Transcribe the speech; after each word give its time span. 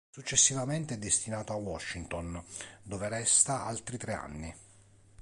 Successivamente 0.09 0.95
è 0.95 0.97
destinato 0.97 1.53
a 1.53 1.57
Washington, 1.57 2.43
dove 2.81 3.07
resta 3.07 3.65
altri 3.65 3.97
tre 3.97 4.13
anni. 4.13 4.51